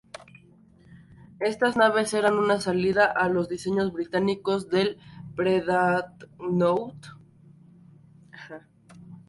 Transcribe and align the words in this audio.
Estas 1.41 1.77
naves 1.77 2.15
eran 2.15 2.39
una 2.39 2.59
salida 2.59 3.05
a 3.05 3.29
los 3.29 3.47
diseños 3.47 3.93
británicos 3.93 4.67
del 4.67 4.97
pre-dreadnought. 5.35 7.05